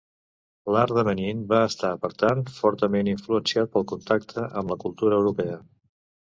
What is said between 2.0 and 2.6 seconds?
per tant,